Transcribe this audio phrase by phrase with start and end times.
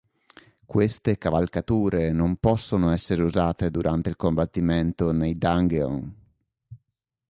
[0.65, 6.15] Queste cavalcature non possono essere usate durante il combattimento nei dungeon.